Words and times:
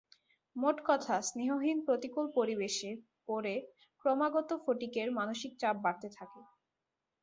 মোট 0.55 0.77
কথা, 0.85 1.15
স্নেহহীন 1.27 1.77
প্রতিকূল 1.87 2.25
পরিবেশে 2.37 2.89
পড়ে 3.27 3.55
ক্রমাগত 4.05 4.49
ফটিকের 4.63 5.07
মানসিক 5.19 5.51
চাপ 5.61 5.75
বাড়তে 5.85 6.07
থাকে। 6.17 6.41